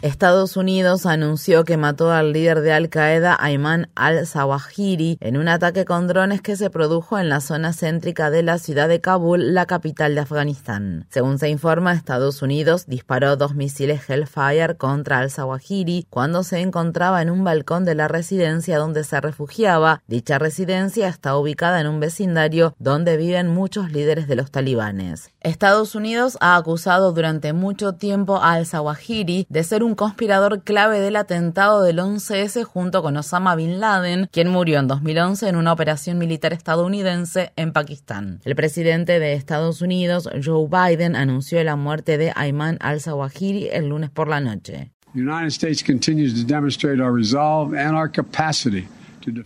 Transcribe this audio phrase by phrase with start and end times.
[0.00, 5.84] Estados Unidos anunció que mató al líder de Al Qaeda, Ayman al-Zawahiri, en un ataque
[5.84, 9.66] con drones que se produjo en la zona céntrica de la ciudad de Kabul, la
[9.66, 11.06] capital de Afganistán.
[11.10, 17.30] Según se informa, Estados Unidos disparó dos misiles Hellfire contra al-Zawahiri cuando se encontraba en
[17.30, 20.04] un balcón de la residencia donde se refugiaba.
[20.06, 25.32] Dicha residencia está ubicada en un vecindario donde viven muchos líderes de los talibanes.
[25.40, 31.16] Estados Unidos ha acusado durante mucho tiempo al-Zawahiri de ser un un conspirador clave del
[31.16, 36.18] atentado del 11S junto con Osama Bin Laden, quien murió en 2011 en una operación
[36.18, 38.40] militar estadounidense en Pakistán.
[38.44, 44.10] El presidente de Estados Unidos, Joe Biden, anunció la muerte de Ayman al-Zawahiri el lunes
[44.10, 44.92] por la noche.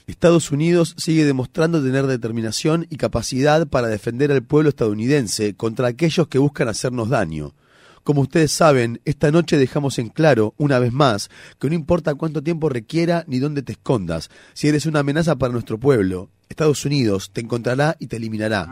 [0.08, 6.26] Estados Unidos sigue demostrando tener determinación y capacidad para defender al pueblo estadounidense contra aquellos
[6.26, 7.54] que buscan hacernos daño.
[8.02, 12.42] Como ustedes saben, esta noche dejamos en claro, una vez más, que no importa cuánto
[12.42, 17.30] tiempo requiera ni dónde te escondas, si eres una amenaza para nuestro pueblo, Estados Unidos
[17.32, 18.66] te encontrará y te eliminará.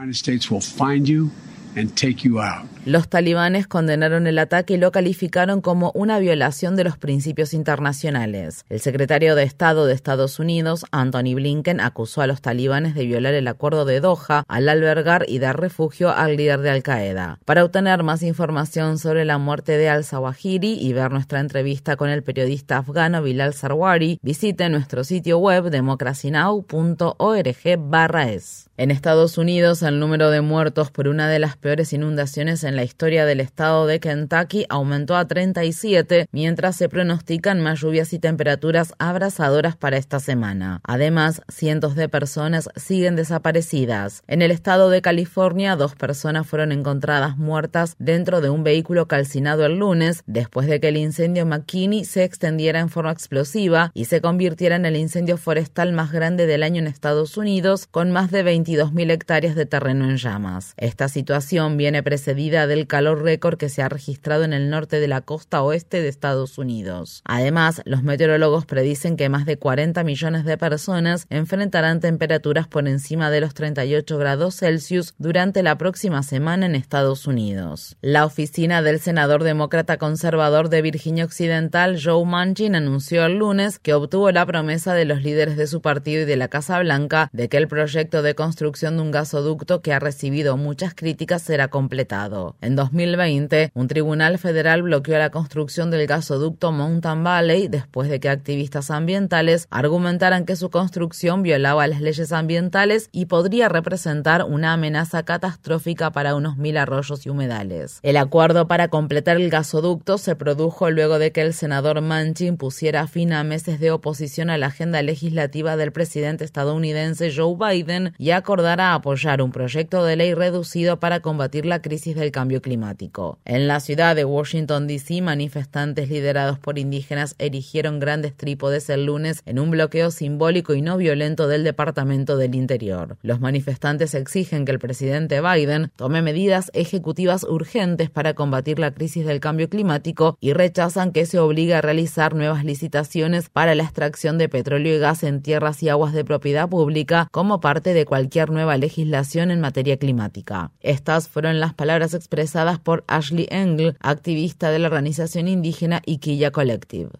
[2.84, 8.64] Los talibanes condenaron el ataque y lo calificaron como una violación de los principios internacionales.
[8.68, 13.34] El secretario de Estado de Estados Unidos, Anthony Blinken, acusó a los talibanes de violar
[13.34, 17.38] el acuerdo de Doha al albergar y dar refugio al líder de Al Qaeda.
[17.44, 22.22] Para obtener más información sobre la muerte de al-Zawahiri y ver nuestra entrevista con el
[22.22, 28.70] periodista afgano Bilal Sarwari, visite nuestro sitio web democracynow.org/es.
[28.76, 32.84] En Estados Unidos, el número de muertos por una de las peores inundaciones en la
[32.84, 38.94] historia del estado de Kentucky aumentó a 37, mientras se pronostican más lluvias y temperaturas
[38.98, 40.80] abrasadoras para esta semana.
[40.84, 44.22] Además, cientos de personas siguen desaparecidas.
[44.26, 49.66] En el estado de California, dos personas fueron encontradas muertas dentro de un vehículo calcinado
[49.66, 54.20] el lunes, después de que el incendio McKinney se extendiera en forma explosiva y se
[54.20, 58.42] convirtiera en el incendio forestal más grande del año en Estados Unidos, con más de
[58.42, 60.74] 20 22.000 hectáreas de terreno en llamas.
[60.76, 65.08] Esta situación viene precedida del calor récord que se ha registrado en el norte de
[65.08, 67.22] la costa oeste de Estados Unidos.
[67.24, 73.30] Además, los meteorólogos predicen que más de 40 millones de personas enfrentarán temperaturas por encima
[73.30, 77.96] de los 38 grados Celsius durante la próxima semana en Estados Unidos.
[78.00, 83.94] La oficina del senador demócrata conservador de Virginia Occidental, Joe Manchin, anunció el lunes que
[83.94, 87.48] obtuvo la promesa de los líderes de su partido y de la Casa Blanca de
[87.48, 92.56] que el proyecto de construcción de un gasoducto que ha recibido muchas críticas será completado.
[92.60, 98.28] En 2020, un tribunal federal bloqueó la construcción del gasoducto Mountain Valley después de que
[98.28, 105.22] activistas ambientales argumentaran que su construcción violaba las leyes ambientales y podría representar una amenaza
[105.22, 107.98] catastrófica para unos mil arroyos y humedales.
[108.02, 113.06] El acuerdo para completar el gasoducto se produjo luego de que el senador Manchin pusiera
[113.06, 118.30] fin a meses de oposición a la agenda legislativa del presidente estadounidense Joe Biden y
[118.30, 123.38] a a apoyar un proyecto de ley reducido para combatir la crisis del cambio climático.
[123.44, 129.42] En la ciudad de Washington, D.C., manifestantes liderados por indígenas erigieron grandes trípodes el lunes
[129.46, 133.16] en un bloqueo simbólico y no violento del Departamento del Interior.
[133.22, 139.24] Los manifestantes exigen que el presidente Biden tome medidas ejecutivas urgentes para combatir la crisis
[139.24, 144.36] del cambio climático y rechazan que se obligue a realizar nuevas licitaciones para la extracción
[144.36, 148.50] de petróleo y gas en tierras y aguas de propiedad pública como parte de cualquier
[148.50, 150.72] nueva legislación en materia climática.
[151.20, 157.10] Estas fueron las palabras expresadas por Ashley Engel, activista de la organización indígena Iquilla Collective.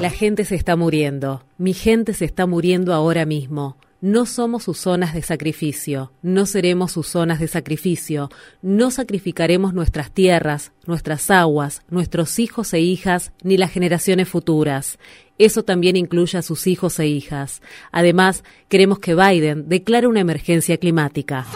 [0.00, 1.42] La gente se está muriendo.
[1.58, 3.76] Mi gente se está muriendo ahora mismo.
[4.02, 8.28] No somos sus zonas de sacrificio, no seremos sus zonas de sacrificio,
[8.60, 14.98] no sacrificaremos nuestras tierras, nuestras aguas, nuestros hijos e hijas, ni las generaciones futuras.
[15.38, 17.62] Eso también incluye a sus hijos e hijas.
[17.90, 21.46] Además, queremos que Biden declare una emergencia climática.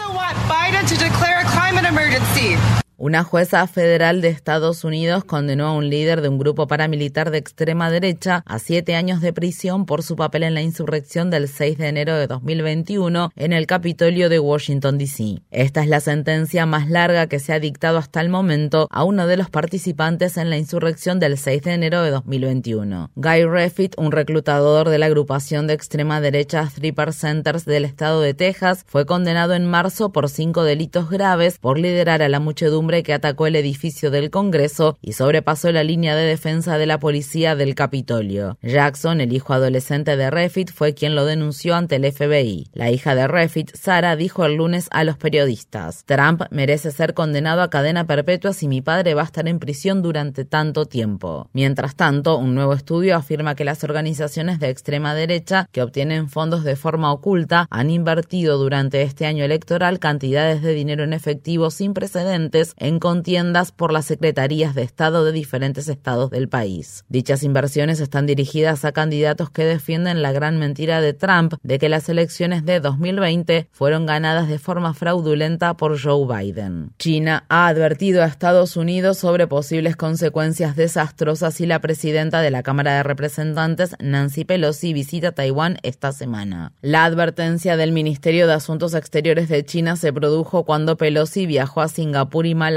[3.03, 7.39] Una jueza federal de Estados Unidos condenó a un líder de un grupo paramilitar de
[7.39, 11.79] extrema derecha a siete años de prisión por su papel en la insurrección del 6
[11.79, 15.41] de enero de 2021 en el Capitolio de Washington, D.C.
[15.49, 19.25] Esta es la sentencia más larga que se ha dictado hasta el momento a uno
[19.25, 23.09] de los participantes en la insurrección del 6 de enero de 2021.
[23.15, 28.35] Guy Reffitt, un reclutador de la agrupación de extrema derecha Three Centers del estado de
[28.35, 33.13] Texas, fue condenado en marzo por cinco delitos graves por liderar a la muchedumbre que
[33.13, 37.73] atacó el edificio del Congreso y sobrepasó la línea de defensa de la policía del
[37.73, 38.57] Capitolio.
[38.61, 42.67] Jackson, el hijo adolescente de Refit, fue quien lo denunció ante el FBI.
[42.73, 47.61] La hija de Refit, Sara, dijo el lunes a los periodistas, Trump merece ser condenado
[47.61, 51.49] a cadena perpetua si mi padre va a estar en prisión durante tanto tiempo.
[51.53, 56.63] Mientras tanto, un nuevo estudio afirma que las organizaciones de extrema derecha que obtienen fondos
[56.63, 61.93] de forma oculta han invertido durante este año electoral cantidades de dinero en efectivo sin
[61.93, 67.05] precedentes en contiendas por las secretarías de Estado de diferentes estados del país.
[67.09, 71.89] Dichas inversiones están dirigidas a candidatos que defienden la gran mentira de Trump de que
[71.89, 76.91] las elecciones de 2020 fueron ganadas de forma fraudulenta por Joe Biden.
[76.97, 82.63] China ha advertido a Estados Unidos sobre posibles consecuencias desastrosas si la presidenta de la
[82.63, 86.73] Cámara de Representantes, Nancy Pelosi, visita Taiwán esta semana.
[86.81, 91.87] La advertencia del Ministerio de Asuntos Exteriores de China se produjo cuando Pelosi viajó a
[91.87, 92.70] Singapur y Malasia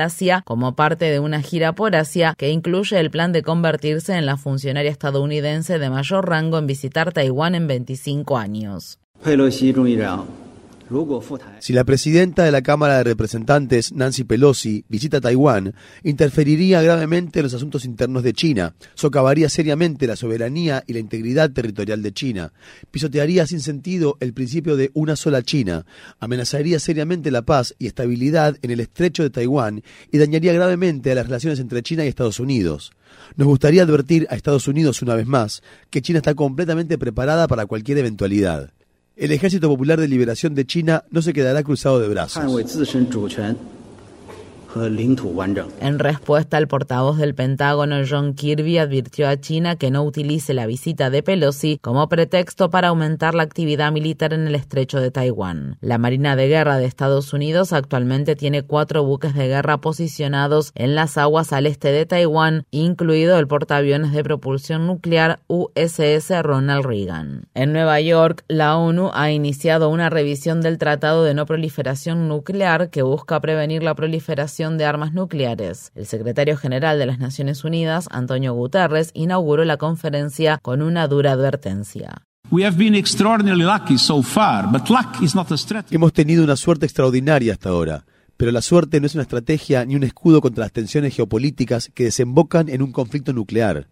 [0.44, 4.36] como parte de una gira por Asia que incluye el plan de convertirse en la
[4.36, 8.98] funcionaria estadounidense de mayor rango en visitar Taiwán en 25 años.
[11.60, 17.44] Si la presidenta de la Cámara de Representantes, Nancy Pelosi, visita Taiwán, interferiría gravemente en
[17.44, 22.52] los asuntos internos de China, socavaría seriamente la soberanía y la integridad territorial de China,
[22.90, 25.86] pisotearía sin sentido el principio de una sola China,
[26.20, 29.82] amenazaría seriamente la paz y estabilidad en el estrecho de Taiwán
[30.12, 32.92] y dañaría gravemente a las relaciones entre China y Estados Unidos.
[33.36, 37.64] Nos gustaría advertir a Estados Unidos una vez más que China está completamente preparada para
[37.64, 38.73] cualquier eventualidad.
[39.16, 42.42] El Ejército Popular de Liberación de China no se quedará cruzado de brazos.
[45.80, 50.66] En respuesta, el portavoz del Pentágono, John Kirby, advirtió a China que no utilice la
[50.66, 55.76] visita de Pelosi como pretexto para aumentar la actividad militar en el estrecho de Taiwán.
[55.80, 60.94] La Marina de Guerra de Estados Unidos actualmente tiene cuatro buques de guerra posicionados en
[60.94, 67.46] las aguas al este de Taiwán, incluido el portaaviones de propulsión nuclear USS Ronald Reagan.
[67.54, 72.90] En Nueva York, la ONU ha iniciado una revisión del Tratado de No Proliferación Nuclear
[72.90, 75.92] que busca prevenir la proliferación de armas nucleares.
[75.94, 81.32] El secretario general de las Naciones Unidas, Antonio Guterres, inauguró la conferencia con una dura
[81.32, 82.22] advertencia.
[85.90, 88.04] Hemos tenido una suerte extraordinaria hasta ahora,
[88.36, 92.04] pero la suerte no es una estrategia ni un escudo contra las tensiones geopolíticas que
[92.04, 93.88] desembocan en un conflicto nuclear.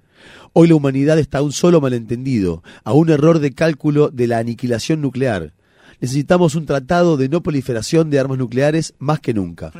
[0.54, 4.38] Hoy la humanidad está a un solo malentendido, a un error de cálculo de la
[4.38, 5.52] aniquilación nuclear
[6.02, 9.70] necesitamos un tratado de no proliferación de armas nucleares más que nunca.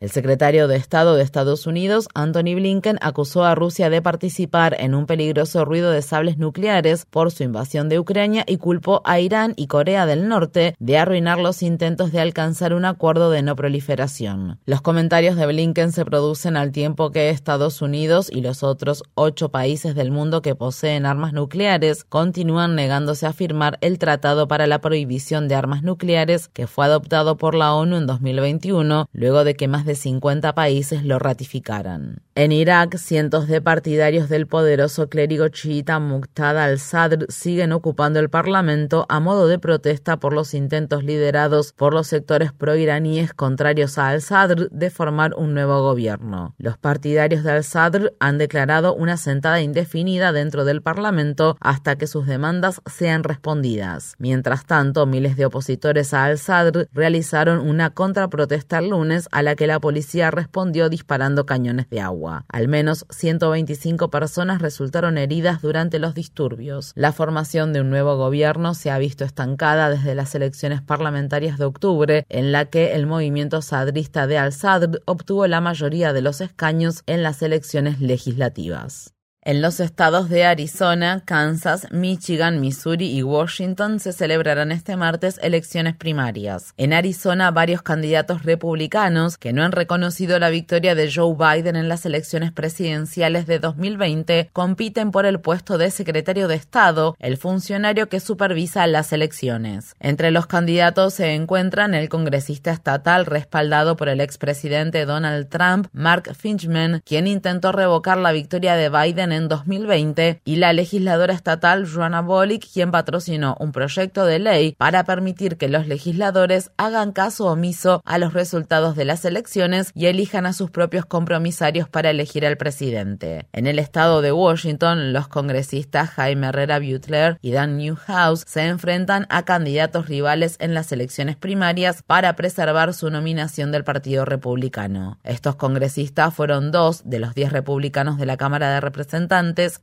[0.00, 4.94] El secretario de Estado de Estados Unidos, Anthony Blinken, acusó a Rusia de participar en
[4.94, 9.54] un peligroso ruido de sables nucleares por su invasión de Ucrania y culpó a Irán
[9.56, 14.60] y Corea del Norte de arruinar los intentos de alcanzar un acuerdo de no proliferación.
[14.66, 19.48] Los comentarios de Blinken se producen al tiempo que Estados Unidos y los otros ocho
[19.48, 24.80] países del mundo que poseen armas nucleares continúan negándose a firmar el Tratado para la
[24.80, 29.66] Prohibición de Armas Nucleares que fue adoptado por la ONU en 2021, luego de que
[29.66, 32.22] más de 50 países lo ratificaran.
[32.38, 39.06] En Irak, cientos de partidarios del poderoso clérigo chiita Muqtada al-Sadr siguen ocupando el Parlamento
[39.08, 44.68] a modo de protesta por los intentos liderados por los sectores proiraníes contrarios a al-Sadr
[44.70, 46.54] de formar un nuevo gobierno.
[46.58, 52.28] Los partidarios de al-Sadr han declarado una sentada indefinida dentro del Parlamento hasta que sus
[52.28, 54.14] demandas sean respondidas.
[54.20, 59.66] Mientras tanto, miles de opositores a al-Sadr realizaron una contraprotesta el lunes a la que
[59.66, 62.27] la policía respondió disparando cañones de agua.
[62.48, 66.92] Al menos 125 personas resultaron heridas durante los disturbios.
[66.94, 71.64] La formación de un nuevo gobierno se ha visto estancada desde las elecciones parlamentarias de
[71.64, 77.02] octubre, en la que el movimiento sadrista de al-Sadr obtuvo la mayoría de los escaños
[77.06, 79.17] en las elecciones legislativas.
[79.48, 85.96] En los estados de Arizona, Kansas, Michigan, Missouri y Washington se celebrarán este martes elecciones
[85.96, 86.74] primarias.
[86.76, 91.88] En Arizona, varios candidatos republicanos que no han reconocido la victoria de Joe Biden en
[91.88, 98.10] las elecciones presidenciales de 2020 compiten por el puesto de secretario de Estado, el funcionario
[98.10, 99.96] que supervisa las elecciones.
[99.98, 106.34] Entre los candidatos se encuentran el congresista estatal respaldado por el expresidente Donald Trump, Mark
[106.36, 112.22] Finchman, quien intentó revocar la victoria de Biden en 2020, y la legisladora estatal Joanna
[112.22, 118.02] Bolick, quien patrocinó un proyecto de ley para permitir que los legisladores hagan caso omiso
[118.04, 122.56] a los resultados de las elecciones y elijan a sus propios compromisarios para elegir al
[122.56, 123.46] presidente.
[123.52, 129.26] En el estado de Washington, los congresistas Jaime Herrera Butler y Dan Newhouse se enfrentan
[129.28, 135.18] a candidatos rivales en las elecciones primarias para preservar su nominación del Partido Republicano.
[135.22, 139.27] Estos congresistas fueron dos de los diez republicanos de la Cámara de Representantes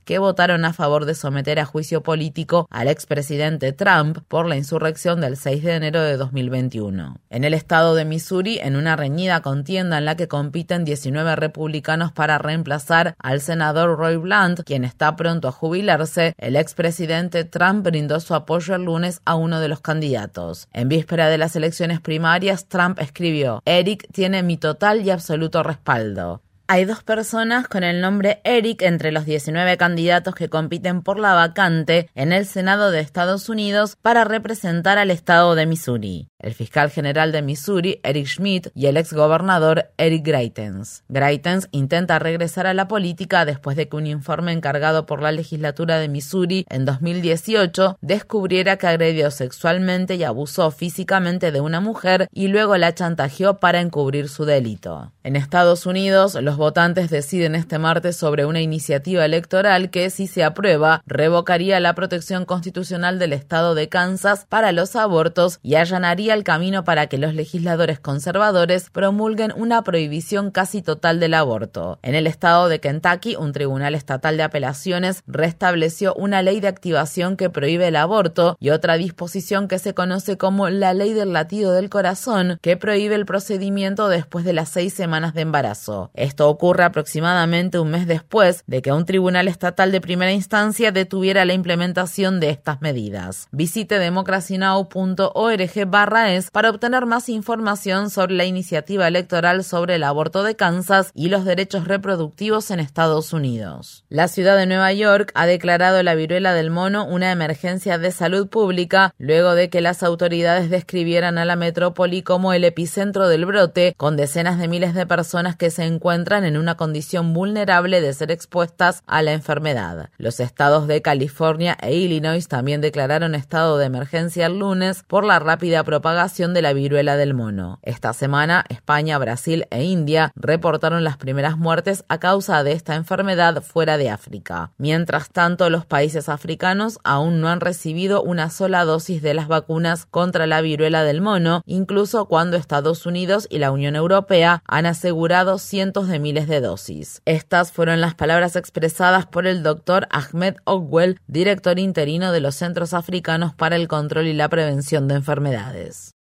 [0.04, 5.22] que votaron a favor de someter a juicio político al expresidente Trump por la insurrección
[5.22, 7.18] del 6 de enero de 2021.
[7.30, 12.12] En el estado de Missouri, en una reñida contienda en la que compiten 19 republicanos
[12.12, 18.20] para reemplazar al senador Roy Blunt, quien está pronto a jubilarse, el expresidente Trump brindó
[18.20, 20.68] su apoyo el lunes a uno de los candidatos.
[20.74, 26.42] En víspera de las elecciones primarias, Trump escribió, Eric tiene mi total y absoluto respaldo.
[26.68, 31.36] Hay dos personas con el nombre Eric entre los 19 candidatos que compiten por la
[31.36, 36.28] vacante en el Senado de Estados Unidos para representar al estado de Missouri.
[36.40, 41.04] El fiscal general de Missouri, Eric Schmidt, y el exgobernador Eric Greitens.
[41.08, 46.00] Greitens intenta regresar a la política después de que un informe encargado por la legislatura
[46.00, 52.48] de Missouri en 2018 descubriera que agredió sexualmente y abusó físicamente de una mujer y
[52.48, 55.12] luego la chantajeó para encubrir su delito.
[55.24, 60.44] En Estados Unidos, los votantes deciden este martes sobre una iniciativa electoral que, si se
[60.44, 66.44] aprueba, revocaría la protección constitucional del estado de Kansas para los abortos y allanaría el
[66.44, 72.00] camino para que los legisladores conservadores promulguen una prohibición casi total del aborto.
[72.02, 77.38] En el estado de Kentucky, un tribunal estatal de apelaciones restableció una ley de activación
[77.38, 81.74] que prohíbe el aborto y otra disposición que se conoce como la ley del latido
[81.74, 86.12] del corazón, que prohíbe el procedimiento después de las seis semanas de embarazo.
[86.14, 91.46] Esto ocurre aproximadamente un mes después de que un tribunal estatal de primera instancia detuviera
[91.46, 93.48] la implementación de estas medidas.
[93.52, 100.44] Visite democracynow.org barra es para obtener más información sobre la iniciativa electoral sobre el aborto
[100.44, 104.04] de Kansas y los derechos reproductivos en Estados Unidos.
[104.10, 108.48] La ciudad de Nueva York ha declarado la viruela del mono una emergencia de salud
[108.48, 113.94] pública luego de que las autoridades describieran a la metrópoli como el epicentro del brote,
[113.98, 118.32] con decenas de miles de personas que se encuentran en una condición vulnerable de ser
[118.32, 120.10] expuestas a la enfermedad.
[120.18, 125.39] Los estados de California e Illinois también declararon estado de emergencia el lunes por la
[125.39, 127.80] rápida propagación de la viruela del mono.
[127.84, 133.62] Esta semana, España, Brasil e India reportaron las primeras muertes a causa de esta enfermedad
[133.62, 134.72] fuera de África.
[134.77, 140.06] Mientras tanto, los países africanos aún no han recibido una sola dosis de las vacunas
[140.06, 145.58] contra la viruela del mono, incluso cuando Estados Unidos y la Unión Europea han asegurado
[145.58, 147.22] cientos de miles de dosis.
[147.25, 152.96] Estas fueron las palabras expresadas por el doctor Ahmed Ogwell, director interino de los Centros
[152.96, 156.15] Africanos para el Control y la Prevención de Enfermedades.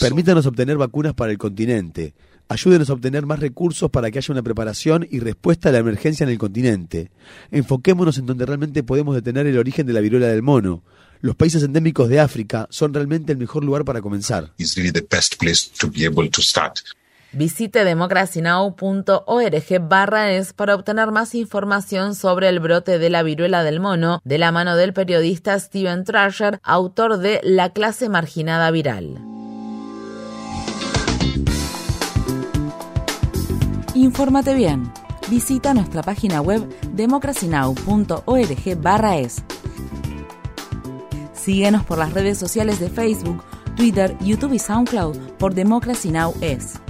[0.00, 2.14] Permítanos obtener vacunas para el continente.
[2.48, 6.24] Ayúdenos a obtener más recursos para que haya una preparación y respuesta a la emergencia
[6.24, 7.10] en el continente.
[7.50, 10.82] Enfoquémonos en donde realmente podemos detener el origen de la viruela del mono.
[11.20, 14.52] Los países endémicos de África son realmente el mejor lugar para comenzar.
[17.32, 23.80] Visite democracynow.org barra es para obtener más información sobre el brote de la viruela del
[23.80, 29.18] mono de la mano del periodista Steven Trasher, autor de La clase marginada viral.
[33.94, 34.92] Infórmate bien.
[35.28, 39.42] Visita nuestra página web democracynow.org barra es.
[41.46, 43.40] Síguenos por las redes sociales de Facebook,
[43.76, 46.34] Twitter, YouTube y SoundCloud por Democracy Now!
[46.40, 46.80] es.